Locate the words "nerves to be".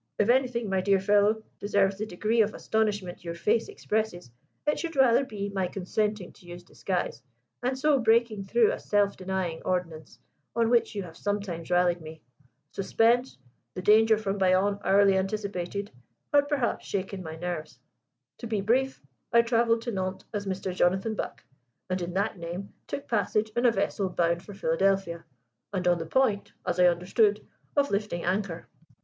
17.35-18.59